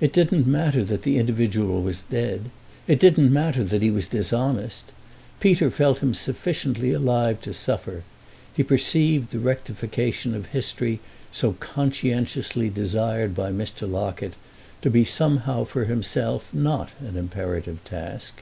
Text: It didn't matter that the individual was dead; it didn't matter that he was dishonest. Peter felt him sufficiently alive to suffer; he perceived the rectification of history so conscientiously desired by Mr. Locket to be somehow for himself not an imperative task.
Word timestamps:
It 0.00 0.12
didn't 0.12 0.46
matter 0.46 0.84
that 0.84 1.02
the 1.02 1.18
individual 1.18 1.82
was 1.82 2.02
dead; 2.02 2.50
it 2.86 3.00
didn't 3.00 3.32
matter 3.32 3.64
that 3.64 3.82
he 3.82 3.90
was 3.90 4.06
dishonest. 4.06 4.92
Peter 5.40 5.72
felt 5.72 5.98
him 5.98 6.14
sufficiently 6.14 6.92
alive 6.92 7.40
to 7.40 7.52
suffer; 7.52 8.04
he 8.54 8.62
perceived 8.62 9.32
the 9.32 9.40
rectification 9.40 10.36
of 10.36 10.46
history 10.54 11.00
so 11.32 11.54
conscientiously 11.54 12.70
desired 12.70 13.34
by 13.34 13.50
Mr. 13.50 13.90
Locket 13.90 14.34
to 14.82 14.88
be 14.88 15.02
somehow 15.04 15.64
for 15.64 15.86
himself 15.86 16.46
not 16.52 16.90
an 17.00 17.16
imperative 17.16 17.82
task. 17.84 18.40